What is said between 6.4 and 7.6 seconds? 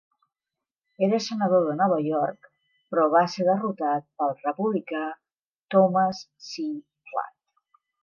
C. Platt.